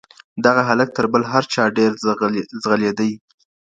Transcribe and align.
دغه 0.45 0.61
هلک 0.69 0.89
تر 0.97 1.05
بل 1.13 1.23
هر 1.31 1.43
چا 1.53 1.63
ډېر 1.77 1.91
ځغلېدی. 2.63 3.11